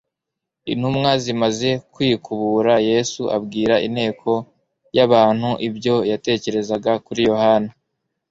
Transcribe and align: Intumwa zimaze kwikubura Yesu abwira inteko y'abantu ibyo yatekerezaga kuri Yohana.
Intumwa 0.71 1.11
zimaze 1.23 1.69
kwikubura 1.93 2.73
Yesu 2.89 3.21
abwira 3.37 3.75
inteko 3.87 4.31
y'abantu 4.95 5.49
ibyo 5.67 5.95
yatekerezaga 6.11 6.91
kuri 7.05 7.21
Yohana. 7.29 7.69